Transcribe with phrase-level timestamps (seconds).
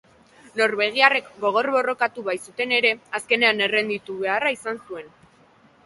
[0.61, 5.19] Norvegiarrek gogor borrokatu bazuten ere azkenean errenditu beharra izan zuen.